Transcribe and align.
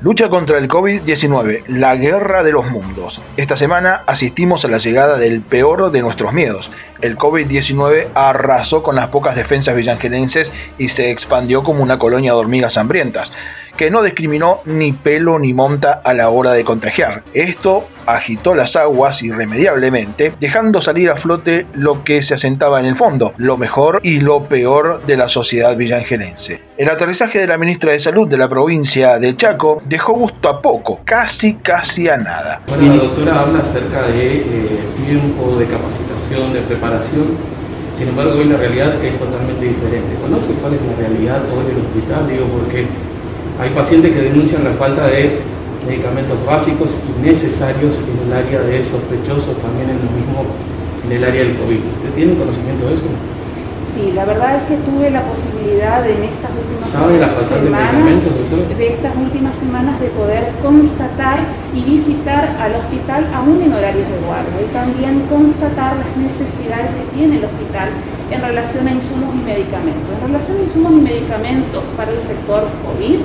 Lucha 0.00 0.28
contra 0.28 0.58
el 0.58 0.68
COVID-19, 0.68 1.64
la 1.66 1.96
guerra 1.96 2.44
de 2.44 2.52
los 2.52 2.70
mundos. 2.70 3.20
Esta 3.36 3.56
semana 3.56 4.04
asistimos 4.06 4.64
a 4.64 4.68
la 4.68 4.78
llegada 4.78 5.18
del 5.18 5.40
peor 5.40 5.90
de 5.90 6.02
nuestros 6.02 6.32
miedos. 6.32 6.70
El 7.00 7.18
COVID-19 7.18 8.06
arrasó 8.14 8.84
con 8.84 8.94
las 8.94 9.08
pocas 9.08 9.34
defensas 9.34 9.74
villangelenses 9.74 10.52
y 10.78 10.90
se 10.90 11.10
expandió 11.10 11.64
como 11.64 11.82
una 11.82 11.98
colonia 11.98 12.30
de 12.30 12.38
hormigas 12.38 12.78
hambrientas, 12.78 13.32
que 13.78 13.92
no 13.92 14.02
discriminó 14.02 14.60
ni 14.64 14.92
pelo 14.92 15.38
ni 15.38 15.54
monta 15.54 16.02
a 16.04 16.12
la 16.12 16.28
hora 16.30 16.52
de 16.52 16.64
contagiar. 16.64 17.22
Esto 17.32 17.86
agitó 18.06 18.56
las 18.56 18.74
aguas 18.74 19.22
irremediablemente, 19.22 20.32
dejando 20.40 20.80
salir 20.80 21.10
a 21.10 21.16
flote 21.16 21.64
lo 21.74 22.02
que 22.02 22.22
se 22.22 22.34
asentaba 22.34 22.80
en 22.80 22.86
el 22.86 22.96
fondo, 22.96 23.34
lo 23.36 23.56
mejor 23.56 24.00
y 24.02 24.18
lo 24.18 24.48
peor 24.48 25.06
de 25.06 25.16
la 25.16 25.28
sociedad 25.28 25.76
villangelense. 25.76 26.60
El 26.76 26.90
aterrizaje 26.90 27.38
de 27.38 27.46
la 27.46 27.56
ministra 27.56 27.92
de 27.92 28.00
Salud 28.00 28.28
de 28.28 28.36
la 28.36 28.48
provincia 28.48 29.18
de 29.20 29.36
Chaco 29.36 29.80
dejó 29.86 30.12
gusto 30.14 30.48
a 30.48 30.60
poco, 30.60 31.00
casi 31.04 31.54
casi 31.54 32.08
a 32.08 32.16
nada. 32.16 32.62
Bueno, 32.66 32.96
la 32.96 33.02
doctora 33.02 33.40
habla 33.42 33.60
acerca 33.60 34.02
de 34.08 34.38
eh, 34.38 34.44
tiempo, 35.06 35.56
de 35.56 35.66
capacitación, 35.66 36.52
de 36.52 36.62
preparación, 36.62 37.26
sin 37.96 38.08
embargo 38.08 38.38
hoy 38.38 38.44
la 38.46 38.56
realidad 38.56 38.92
es 39.04 39.18
totalmente 39.20 39.66
diferente. 39.66 40.16
¿Conoce 40.20 40.52
cuál 40.54 40.74
es 40.74 40.80
la 40.82 40.96
realidad 40.96 41.42
hoy 41.54 41.72
del 41.72 41.84
hospital? 41.84 42.28
Digo, 42.28 42.46
porque 42.46 42.86
hay 43.58 43.70
pacientes 43.70 44.12
que 44.12 44.22
denuncian 44.22 44.62
la 44.64 44.70
falta 44.72 45.06
de 45.08 45.40
medicamentos 45.86 46.38
básicos 46.46 46.98
y 47.02 47.26
necesarios 47.26 48.02
en 48.06 48.28
el 48.28 48.32
área 48.32 48.60
de 48.60 48.84
sospechosos, 48.84 49.56
también 49.58 49.90
en, 49.90 49.98
lo 49.98 50.10
mismo, 50.14 50.46
en 51.04 51.12
el 51.12 51.24
área 51.24 51.42
del 51.42 51.56
COVID. 51.56 51.80
¿Usted 51.98 52.10
tiene 52.14 52.34
conocimiento 52.34 52.86
de 52.86 52.94
eso? 52.94 53.08
Sí, 53.94 54.12
la 54.14 54.24
verdad 54.26 54.62
es 54.62 54.62
que 54.68 54.76
tuve 54.86 55.10
la 55.10 55.22
posibilidad 55.26 56.06
en 56.06 56.22
estas 56.22 56.52
últimas 56.54 56.86
¿Sabe 56.86 57.18
la 57.18 57.34
falta 57.34 57.56
de 57.58 58.74
de 58.78 58.86
estas 58.94 59.16
últimas 59.16 59.56
semanas 59.56 59.98
de 59.98 60.06
poder 60.14 60.52
constatar 60.62 61.40
y 61.74 61.82
visitar 61.82 62.54
al 62.60 62.76
hospital 62.76 63.26
aún 63.34 63.58
en 63.62 63.72
horarios 63.72 64.06
de 64.06 64.18
guardia 64.22 64.54
y 64.62 64.70
también 64.70 65.26
constatar 65.26 65.96
las 65.98 66.12
necesidades 66.14 66.94
que 66.94 67.16
tiene 67.16 67.38
el 67.38 67.44
hospital 67.50 67.88
en 68.30 68.40
relación 68.40 68.86
a 68.86 68.90
insumos 68.92 69.34
y 69.34 69.42
medicamentos. 69.42 70.06
En 70.14 70.20
relación 70.30 70.58
a 70.58 70.60
insumos 70.62 70.92
y 70.92 71.00
medicamentos 71.02 71.82
para 71.96 72.12
el 72.12 72.20
sector 72.20 72.68
COVID, 72.86 73.18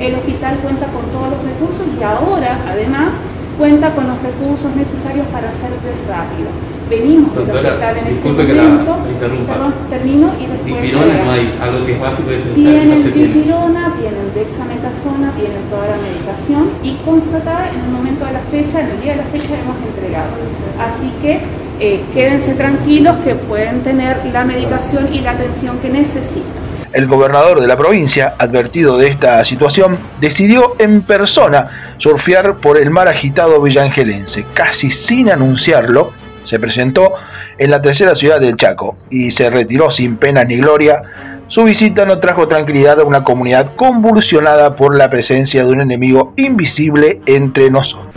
el 0.00 0.14
hospital 0.14 0.56
cuenta 0.58 0.86
con 0.86 1.04
todos 1.10 1.30
los 1.30 1.42
recursos 1.42 1.86
y 1.98 2.02
ahora 2.02 2.58
además 2.68 3.14
cuenta 3.58 3.90
con 3.94 4.06
los 4.06 4.22
recursos 4.22 4.74
necesarios 4.76 5.26
para 5.28 5.48
hacer 5.48 5.70
test 5.82 6.08
rápido 6.08 6.48
venimos 6.88 7.34
Doctora, 7.34 7.68
hospital 7.68 7.96
en 7.98 8.06
este 8.08 8.46
que 8.46 8.54
la 8.54 8.62
momento. 8.62 8.96
interrumpa. 9.10 9.52
Perdón, 9.52 9.74
termino 9.90 10.26
y 10.40 10.46
después. 10.46 10.82
Dipirona 10.82 11.24
no 11.24 11.30
hay, 11.30 11.58
algo 11.60 11.86
que 11.86 11.92
es 11.92 12.00
básico 12.00 12.30
y 12.30 12.34
esencial 12.34 12.64
no 12.64 12.80
Tienen 12.80 13.02
se 13.02 13.10
dipirona, 13.10 13.94
tienen 14.00 14.26
dexametasona, 14.34 15.32
tienen 15.36 15.62
toda 15.70 15.86
la 15.88 15.98
medicación 16.00 16.70
y 16.82 16.96
constatada 17.04 17.70
en 17.70 17.80
el 17.80 17.90
momento 17.90 18.24
de 18.24 18.32
la 18.32 18.40
fecha, 18.50 18.80
en 18.80 18.90
el 18.90 19.00
día 19.00 19.12
de 19.12 19.18
la 19.18 19.28
fecha 19.28 19.52
hemos 19.60 19.76
entregado. 19.84 20.32
Así 20.80 21.12
que 21.22 21.40
eh, 21.80 22.02
quédense 22.12 22.54
tranquilos 22.54 23.18
que 23.20 23.34
pueden 23.34 23.82
tener 23.82 24.24
la 24.32 24.44
medicación 24.44 25.12
y 25.12 25.20
la 25.20 25.32
atención 25.32 25.78
que 25.78 25.90
necesitan. 25.90 26.67
El 26.92 27.06
gobernador 27.06 27.60
de 27.60 27.66
la 27.66 27.76
provincia, 27.76 28.34
advertido 28.38 28.96
de 28.96 29.08
esta 29.08 29.44
situación, 29.44 29.98
decidió 30.20 30.74
en 30.78 31.02
persona 31.02 31.96
surfear 31.98 32.56
por 32.56 32.78
el 32.78 32.90
mar 32.90 33.08
agitado 33.08 33.60
villangelense. 33.60 34.46
Casi 34.54 34.90
sin 34.90 35.30
anunciarlo, 35.30 36.12
se 36.44 36.58
presentó 36.58 37.12
en 37.58 37.70
la 37.70 37.82
tercera 37.82 38.14
ciudad 38.14 38.40
del 38.40 38.56
Chaco 38.56 38.96
y 39.10 39.30
se 39.30 39.50
retiró 39.50 39.90
sin 39.90 40.16
pena 40.16 40.44
ni 40.44 40.56
gloria. 40.56 41.02
Su 41.46 41.64
visita 41.64 42.06
no 42.06 42.20
trajo 42.20 42.48
tranquilidad 42.48 43.00
a 43.00 43.04
una 43.04 43.22
comunidad 43.22 43.74
convulsionada 43.74 44.74
por 44.74 44.96
la 44.96 45.10
presencia 45.10 45.64
de 45.64 45.70
un 45.70 45.82
enemigo 45.82 46.32
invisible 46.36 47.20
entre 47.26 47.70
nosotros. 47.70 48.07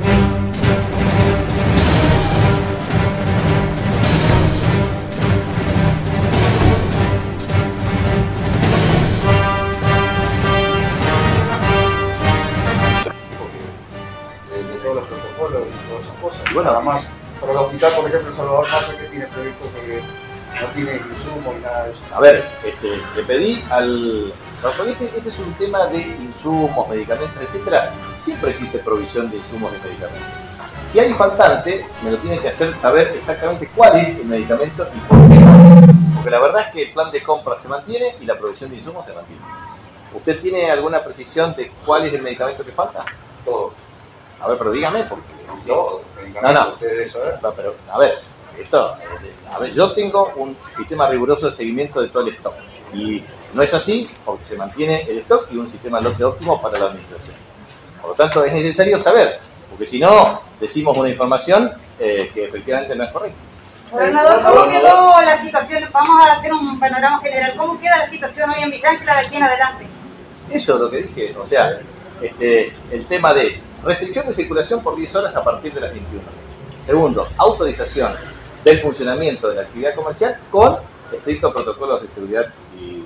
Hospital, 17.72 17.94
por 17.96 18.08
ejemplo, 18.10 18.36
Salvador 18.36 18.68
Massa, 18.70 18.98
que 18.98 19.04
tiene 19.06 19.26
previsto 19.28 19.66
que 19.74 20.02
no 20.60 20.68
tiene 20.74 20.96
insumos 20.98 21.56
y 21.58 21.62
nada 21.62 21.86
de 21.86 21.92
eso. 21.92 22.00
A 22.14 22.20
ver, 22.20 22.46
este, 22.66 23.02
le 23.16 23.24
pedí 23.24 23.64
al. 23.70 24.34
Este, 24.88 25.06
este 25.06 25.30
es 25.30 25.40
un 25.40 25.54
tema 25.54 25.88
de 25.88 26.02
insumos, 26.02 26.90
medicamentos, 26.90 27.42
etcétera. 27.42 27.92
Siempre 28.22 28.52
existe 28.52 28.80
provisión 28.80 29.32
de 29.32 29.38
insumos 29.38 29.72
y 29.74 29.88
medicamentos. 29.88 30.28
Si 30.92 31.00
hay 31.00 31.14
faltante, 31.14 31.86
me 32.04 32.12
lo 32.12 32.18
tiene 32.18 32.40
que 32.40 32.50
hacer 32.50 32.76
saber 32.78 33.14
exactamente 33.16 33.70
cuál 33.74 33.96
es 33.98 34.10
el 34.16 34.26
medicamento 34.26 34.88
y 34.94 35.00
por 35.00 35.18
qué. 35.30 35.94
Porque 36.16 36.30
la 36.30 36.40
verdad 36.40 36.66
es 36.68 36.74
que 36.74 36.84
el 36.84 36.94
plan 36.94 37.12
de 37.12 37.24
compra 37.24 37.56
se 37.62 37.68
mantiene 37.68 38.16
y 38.20 38.26
la 38.26 38.38
provisión 38.38 38.70
de 38.70 38.78
insumos 38.78 39.06
se 39.06 39.14
mantiene. 39.14 39.42
¿Usted 40.14 40.42
tiene 40.42 40.70
alguna 40.70 41.02
precisión 41.02 41.56
de 41.56 41.72
cuál 41.86 42.06
es 42.06 42.14
el 42.14 42.22
medicamento 42.22 42.66
que 42.66 42.74
falta? 42.74 43.06
Todo. 43.46 43.74
A 44.42 44.48
ver, 44.48 44.58
pero 44.58 44.72
dígame, 44.72 45.04
porque. 45.04 45.24
Todo. 45.68 46.02
No, 46.42 46.52
no. 46.52 46.76
¿eh? 46.82 47.08
No, 47.42 47.54
pero, 47.54 47.76
a 47.92 48.00
ver, 48.00 48.20
esto, 48.58 48.96
eh, 49.24 49.34
a 49.52 49.60
ver, 49.60 49.74
yo 49.74 49.92
tengo 49.94 50.32
un 50.36 50.58
sistema 50.70 51.08
riguroso 51.08 51.48
de 51.48 51.54
seguimiento 51.54 52.02
de 52.02 52.10
todo 52.10 52.28
el 52.28 52.34
stock. 52.34 52.56
Y 52.94 53.24
no 53.54 53.62
es 53.62 53.74
así 53.74 54.10
porque 54.26 54.46
se 54.46 54.58
mantiene 54.58 55.04
el 55.04 55.20
stock 55.20 55.48
y 55.52 55.58
un 55.58 55.68
sistema 55.68 56.02
lote 56.02 56.24
óptimo 56.24 56.62
para 56.62 56.80
la 56.80 56.86
administración. 56.86 57.36
Por 58.02 58.12
lo 58.12 58.16
tanto, 58.16 58.44
es 58.44 58.54
necesario 58.54 59.00
saber, 59.00 59.40
porque 59.70 59.86
si 59.86 60.00
no, 60.00 60.42
decimos 60.60 60.98
una 60.98 61.10
información 61.10 61.72
eh, 62.00 62.32
que 62.34 62.46
efectivamente 62.46 62.96
no 62.96 63.04
es 63.04 63.12
correcta. 63.12 63.38
Gobernador, 63.92 64.42
¿cómo 64.42 64.70
quedó 64.70 65.22
la 65.22 65.42
situación? 65.42 65.84
Vamos 65.92 66.24
a 66.24 66.34
hacer 66.34 66.54
un 66.54 66.80
panorama 66.80 67.20
general. 67.20 67.54
¿Cómo 67.58 67.80
queda 67.80 67.98
la 68.00 68.08
situación 68.08 68.50
hoy 68.50 68.64
en 68.64 68.72
Villángela 68.72 69.16
de 69.16 69.28
aquí 69.28 69.36
en 69.36 69.44
adelante? 69.44 69.86
Eso 70.50 70.76
es 70.76 70.82
lo 70.82 70.90
que 70.90 70.98
dije, 71.04 71.36
o 71.38 71.48
sea, 71.48 71.80
este, 72.22 72.74
el 72.92 73.06
tema 73.08 73.34
de 73.34 73.60
restricción 73.84 74.28
de 74.28 74.34
circulación 74.34 74.82
por 74.82 74.96
10 74.96 75.16
horas 75.16 75.36
a 75.36 75.44
partir 75.44 75.74
de 75.74 75.82
las 75.82 75.92
21. 75.92 76.24
Segundo, 76.86 77.28
autorización 77.38 78.14
del 78.64 78.80
funcionamiento 78.80 79.50
de 79.50 79.56
la 79.56 79.62
actividad 79.62 79.96
comercial 79.96 80.38
con 80.50 80.78
estrictos 81.12 81.54
protocolos 81.54 82.02
de 82.02 82.08
seguridad 82.10 82.46
y. 82.80 83.06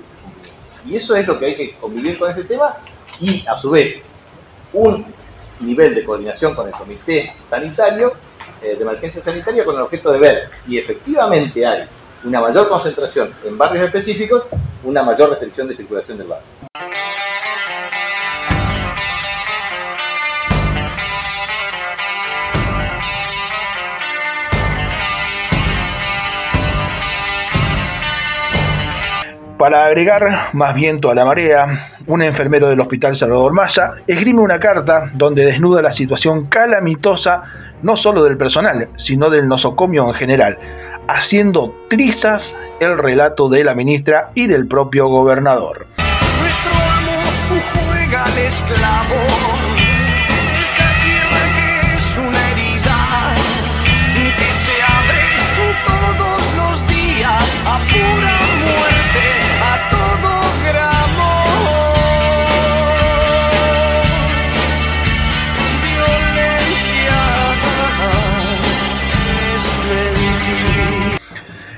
Y 0.88 0.96
eso 0.96 1.16
es 1.16 1.26
lo 1.26 1.36
que 1.36 1.46
hay 1.46 1.56
que 1.56 1.74
convivir 1.74 2.16
con 2.16 2.30
ese 2.30 2.44
tema 2.44 2.76
y, 3.18 3.44
a 3.48 3.56
su 3.56 3.70
vez, 3.70 3.96
un 4.72 5.04
nivel 5.60 5.94
de 5.94 6.04
coordinación 6.04 6.54
con 6.54 6.68
el 6.68 6.72
comité 6.72 7.34
sanitario, 7.44 8.12
eh, 8.62 8.76
de 8.76 8.82
emergencia 8.82 9.20
sanitaria, 9.20 9.64
con 9.64 9.74
el 9.74 9.82
objeto 9.82 10.12
de 10.12 10.18
ver 10.20 10.50
si 10.54 10.78
efectivamente 10.78 11.66
hay 11.66 11.88
una 12.24 12.40
mayor 12.40 12.68
concentración 12.68 13.34
en 13.44 13.58
barrios 13.58 13.84
específicos, 13.84 14.44
una 14.84 15.02
mayor 15.02 15.30
restricción 15.30 15.66
de 15.66 15.74
circulación 15.74 16.18
del 16.18 16.28
barrio. 16.28 16.46
Para 29.58 29.86
agregar 29.86 30.50
más 30.52 30.74
viento 30.74 31.10
a 31.10 31.14
la 31.14 31.24
marea, 31.24 31.90
un 32.06 32.20
enfermero 32.20 32.68
del 32.68 32.80
Hospital 32.80 33.16
Salvador 33.16 33.54
Massa 33.54 33.92
esgrime 34.06 34.40
una 34.40 34.60
carta 34.60 35.10
donde 35.14 35.46
desnuda 35.46 35.80
la 35.80 35.92
situación 35.92 36.46
calamitosa 36.46 37.42
no 37.82 37.96
solo 37.96 38.22
del 38.22 38.36
personal, 38.36 38.88
sino 38.96 39.30
del 39.30 39.48
nosocomio 39.48 40.06
en 40.08 40.14
general, 40.14 40.58
haciendo 41.08 41.74
trizas 41.88 42.54
el 42.80 42.98
relato 42.98 43.48
de 43.48 43.64
la 43.64 43.74
ministra 43.74 44.30
y 44.34 44.46
del 44.46 44.66
propio 44.68 45.08
gobernador. 45.08 45.86
Nuestro 46.38 46.72
amo 46.98 47.12
juega 47.72 48.24
al 48.24 48.38
esclavo. 48.38 49.55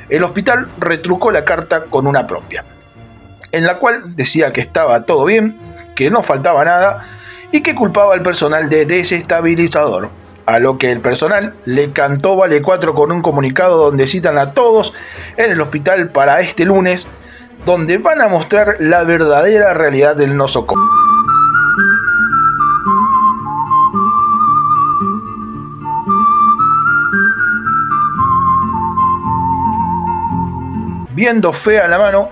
El 0.08 0.24
hospital 0.24 0.68
retrucó 0.78 1.30
la 1.30 1.44
carta 1.44 1.84
con 1.84 2.06
una 2.06 2.26
propia, 2.26 2.64
en 3.52 3.66
la 3.66 3.78
cual 3.78 4.16
decía 4.16 4.52
que 4.52 4.60
estaba 4.60 5.02
todo 5.02 5.24
bien, 5.26 5.58
que 5.94 6.10
no 6.10 6.22
faltaba 6.22 6.64
nada 6.64 7.04
y 7.52 7.62
que 7.62 7.74
culpaba 7.74 8.14
al 8.14 8.22
personal 8.22 8.70
de 8.70 8.86
desestabilizador. 8.86 10.08
A 10.46 10.58
lo 10.58 10.78
que 10.78 10.90
el 10.90 11.00
personal 11.00 11.54
le 11.66 11.92
cantó 11.92 12.36
Vale 12.36 12.62
4 12.62 12.94
con 12.94 13.12
un 13.12 13.20
comunicado 13.20 13.76
donde 13.84 14.06
citan 14.06 14.38
a 14.38 14.52
todos 14.52 14.94
en 15.36 15.50
el 15.50 15.60
hospital 15.60 16.08
para 16.08 16.40
este 16.40 16.64
lunes, 16.64 17.06
donde 17.66 17.98
van 17.98 18.22
a 18.22 18.28
mostrar 18.28 18.76
la 18.78 19.04
verdadera 19.04 19.74
realidad 19.74 20.16
del 20.16 20.38
nosocomio. 20.38 20.97
Viendo 31.18 31.52
fe 31.52 31.80
a 31.80 31.88
la 31.88 31.98
mano, 31.98 32.30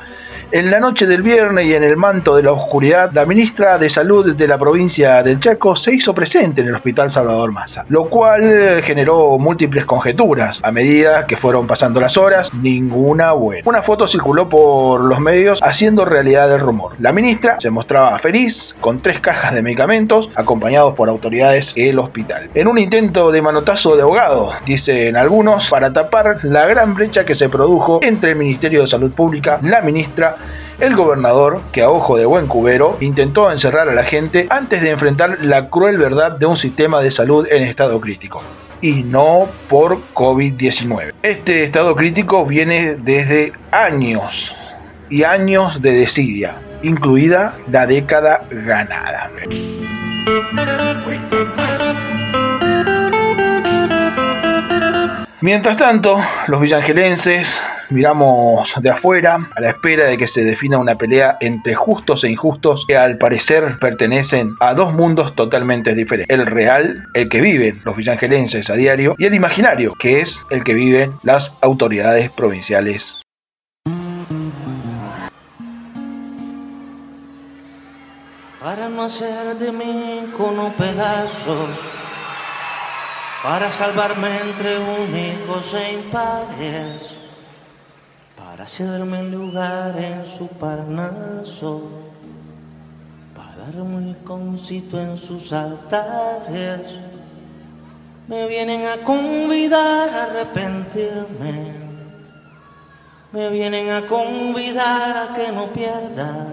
en 0.53 0.71
la 0.71 0.79
noche 0.79 1.07
del 1.07 1.23
viernes 1.23 1.67
y 1.67 1.75
en 1.75 1.83
el 1.83 1.97
manto 1.97 2.37
de 2.37 2.43
la 2.45 2.53
oscuridad, 2.53 3.11
la 3.13 3.27
ministra 3.27 3.79
de 3.79 3.91
Salud 3.91 4.35
de 4.35 4.49
la 4.49 4.57
provincia 4.59 5.23
del 5.23 5.41
Chaco 5.41 5.75
se 5.75 5.93
hizo 5.93 6.15
presente 6.15 6.61
en 6.61 6.69
el 6.69 6.75
Hospital 6.75 7.11
Salvador 7.11 7.51
Massa, 7.51 7.85
lo 7.89 8.09
cual 8.09 8.83
generó 8.85 9.39
múltiples 9.39 9.85
conjeturas. 9.85 10.61
A 10.63 10.71
medida 10.71 11.27
que 11.27 11.37
fueron 11.37 11.67
pasando 11.67 12.01
las 12.01 12.17
horas, 12.17 12.53
ninguna 12.55 13.33
buena. 13.33 13.63
Una 13.67 13.83
foto 13.83 14.07
circuló 14.07 14.49
por 14.49 15.01
los 15.01 15.19
medios 15.19 15.61
haciendo 15.63 16.05
realidad 16.05 16.53
el 16.53 16.61
rumor. 16.61 16.93
La 17.01 17.13
ministra 17.13 17.57
se 17.59 17.71
mostraba 17.71 18.19
feliz 18.19 18.77
con 18.81 19.01
tres 19.01 19.19
cajas 19.21 19.53
de 19.53 19.63
medicamentos 19.63 20.31
acompañados 20.37 20.95
por 20.95 21.09
autoridades 21.09 21.75
del 21.75 21.99
hospital. 21.99 22.51
En 22.55 22.69
un 22.69 22.79
intento 22.79 23.33
de 23.33 23.43
manotazo 23.43 23.97
de 23.97 24.03
abogado, 24.03 24.51
dicen 24.65 25.17
algunos, 25.17 25.69
para 25.71 25.93
tapar 25.93 26.37
la 26.45 26.67
gran 26.67 26.95
brecha 26.95 27.25
que 27.25 27.35
se 27.35 27.49
produjo 27.49 27.99
entre 28.03 28.31
el 28.31 28.37
Ministerio 28.37 28.83
de 28.83 28.87
Salud 28.87 29.11
Pública, 29.11 29.59
la 29.63 29.83
ministra 29.83 30.36
el 30.79 30.95
gobernador, 30.95 31.61
que 31.73 31.83
a 31.83 31.91
ojo 31.91 32.17
de 32.17 32.27
buen 32.27 32.47
cubero, 32.47 32.97
intentó 33.01 33.51
encerrar 33.51 33.89
a 33.89 33.95
la 33.95 34.05
gente 34.05 34.47
antes 34.51 34.83
de 34.83 34.91
enfrentar 34.91 35.39
la 35.43 35.69
cruel 35.71 35.97
verdad 35.99 36.33
de 36.33 36.47
un 36.47 36.57
sistema 36.57 37.01
de 37.01 37.11
salud 37.11 37.47
en 37.51 37.63
estado 37.63 38.01
crítico. 38.01 38.43
Y 38.83 39.03
no 39.03 39.49
por 39.69 39.99
COVID-19. 40.13 41.13
Este 41.23 41.65
estado 41.65 41.97
crítico 41.97 42.45
viene 42.45 42.97
desde 42.97 43.53
años 43.71 44.55
y 45.09 45.23
años 45.25 45.81
de 45.81 45.93
desidia, 45.93 46.61
incluida 46.83 47.55
la 47.71 47.87
década 47.87 48.43
ganada. 48.51 49.31
Mientras 55.43 55.77
tanto, 55.77 56.19
los 56.49 56.63
villangelenses 56.63 57.61
miramos 57.91 58.73
de 58.81 58.89
afuera 58.89 59.51
a 59.55 59.61
la 59.61 59.69
espera 59.69 60.07
de 60.07 60.17
que 60.17 60.27
se 60.27 60.43
defina 60.43 60.79
una 60.79 60.95
pelea 60.95 61.37
entre 61.43 61.75
justos 61.75 62.25
e 62.25 62.31
injustos 62.31 62.87
que 62.89 62.97
al 62.97 63.19
parecer 63.19 63.79
pertenecen 63.79 64.55
a 64.61 64.73
dos 64.73 64.95
mundos 64.95 65.35
totalmente 65.35 65.95
diferentes. 65.95 66.35
El 66.35 66.47
real, 66.47 67.07
el 67.13 67.29
que 67.29 67.43
viven 67.43 67.83
los 67.85 67.97
villangelenses 67.97 68.71
a 68.71 68.75
diario, 68.77 69.15
y 69.19 69.27
el 69.27 69.35
imaginario, 69.35 69.93
que 69.99 70.23
es 70.23 70.41
el 70.49 70.65
que 70.65 70.73
viven 70.73 71.13
las 71.23 71.55
autoridades 71.61 72.31
provinciales. 72.31 73.17
Para 78.59 78.89
no 78.89 79.05
hacer 79.05 79.55
de 79.57 79.71
mí 79.71 80.33
con 80.35 80.73
pedazos, 80.73 81.96
para 83.47 83.71
salvarme 83.71 84.27
entre 84.41 84.77
únicos 84.77 85.73
e 85.73 85.93
impares 85.93 87.15
para 88.35 88.67
cederme 88.67 89.21
el 89.21 89.31
lugar 89.31 89.97
en 89.97 90.27
su 90.27 90.49
parnaso, 90.49 91.89
para 93.37 93.71
darme 93.71 93.99
un 93.99 94.15
concito 94.25 95.01
en 95.01 95.17
sus 95.17 95.53
altares. 95.53 96.99
Me 98.27 98.49
vienen 98.49 98.85
a 98.85 99.05
convidar 99.05 100.11
a 100.11 100.23
arrepentirme, 100.25 101.73
me 103.31 103.49
vienen 103.51 103.91
a 103.91 104.07
convidar 104.09 105.29
a 105.31 105.35
que 105.37 105.53
no 105.53 105.69
pierda, 105.69 106.49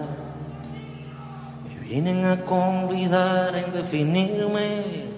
me 1.66 1.88
vienen 1.88 2.24
a 2.24 2.40
convidar 2.42 3.52
a 3.52 3.60
indefinirme, 3.60 4.84
me 4.92 5.13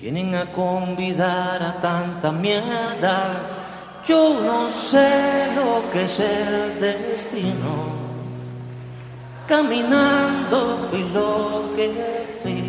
vienen 0.00 0.34
a 0.34 0.46
convidar 0.46 1.62
a 1.62 1.80
tanta 1.80 2.32
mierda 2.32 3.56
yo 4.08 4.40
no 4.40 4.70
sé 4.70 5.52
lo 5.54 5.90
que 5.92 6.04
es 6.04 6.20
el 6.20 6.80
destino. 6.80 7.74
Caminando 9.46 10.88
fui 10.88 11.02
lo 11.12 11.74
que 11.76 12.38
fui. 12.42 12.64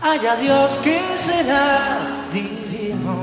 Haya 0.00 0.36
Dios 0.36 0.78
que 0.84 1.00
será 1.16 2.28
divino. 2.32 3.16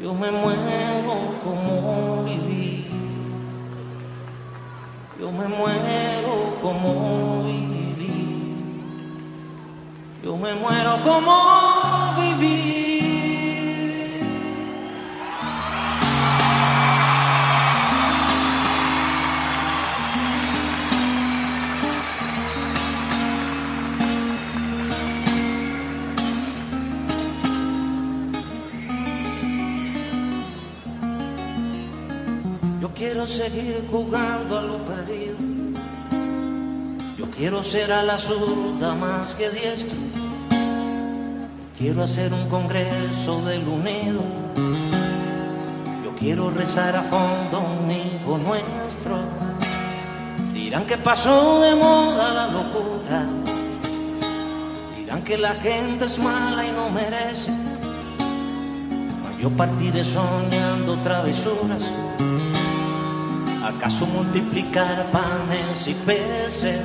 Yo 0.00 0.14
me 0.14 0.30
muero 0.30 1.16
como 1.42 2.22
viví. 2.22 2.86
Yo 5.18 5.32
me 5.32 5.48
muero 5.48 6.58
como 6.62 7.42
viví. 7.42 7.73
Yo 10.24 10.38
me 10.38 10.54
muero 10.54 11.02
como 11.04 12.14
viví. 12.18 12.64
quiero 32.94 33.26
seguir 33.26 33.84
jugando 33.90 34.58
a 34.58 34.62
lo 34.62 34.78
perdido. 34.86 35.73
Quiero 37.36 37.64
ser 37.64 37.92
a 37.92 38.04
la 38.04 38.16
zurda 38.16 38.94
más 38.94 39.34
que 39.34 39.50
diestro. 39.50 39.98
Quiero 41.76 42.04
hacer 42.04 42.32
un 42.32 42.48
congreso 42.48 43.42
del 43.42 43.66
unido. 43.66 44.22
Yo 46.04 46.14
quiero 46.16 46.50
rezar 46.50 46.94
a 46.94 47.02
fondo 47.02 47.58
un 47.58 47.90
hijo 47.90 48.38
nuestro. 48.38 49.18
Dirán 50.52 50.86
que 50.86 50.96
pasó 50.96 51.60
de 51.60 51.74
moda 51.74 52.32
la 52.32 52.46
locura. 52.46 53.26
Dirán 54.96 55.24
que 55.24 55.36
la 55.36 55.54
gente 55.54 56.04
es 56.04 56.20
mala 56.20 56.64
y 56.64 56.70
no 56.70 56.88
merece. 56.90 57.50
Yo 59.40 59.50
partiré 59.50 60.04
soñando 60.04 60.96
travesuras 61.02 61.82
¿Acaso 63.64 64.04
multiplicar 64.04 65.06
panes 65.10 65.88
y 65.88 65.94
peces? 65.94 66.84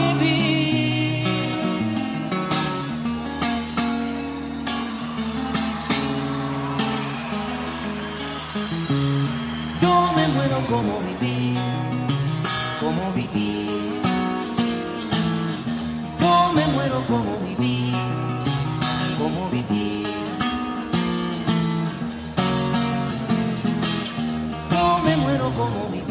Cómo 10.71 11.01
vivir, 11.01 11.59
cómo 12.79 13.11
vivir. 13.11 14.01
Yo 16.21 16.53
me 16.53 16.65
muero 16.67 17.03
como 17.07 17.37
vivir, 17.39 17.93
cómo 19.19 19.49
vivir. 19.49 20.07
Yo 24.71 24.99
me 25.03 25.17
muero 25.17 25.51
como 25.57 25.89
vivir. 25.89 26.10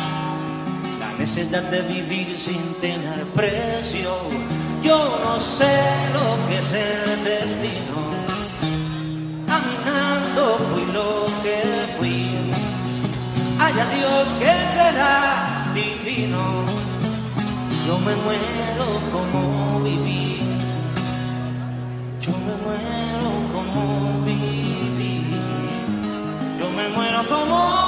necesidad 1.21 1.61
de 1.69 1.81
vivir 1.83 2.35
sin 2.35 2.73
tener 2.85 3.23
precio. 3.27 4.09
Yo 4.81 5.19
no 5.23 5.39
sé 5.39 5.77
lo 6.15 6.27
que 6.47 6.57
es 6.57 6.71
el 6.73 7.23
destino. 7.23 7.97
Caminando 9.51 10.43
fui 10.69 10.85
lo 10.97 11.25
que 11.43 11.57
fui. 11.97 12.21
Haya 13.59 13.85
Dios 13.97 14.25
que 14.41 14.53
será 14.75 15.71
divino. 15.75 16.65
Yo 17.85 17.99
me 17.99 18.15
muero 18.25 18.87
como 19.13 19.79
viví. 19.81 20.39
Yo 22.19 22.33
me 22.47 22.53
muero 22.65 23.29
como 23.53 24.25
viví. 24.25 25.25
Yo 26.59 26.67
me 26.77 26.89
muero 26.95 27.27
como 27.27 27.80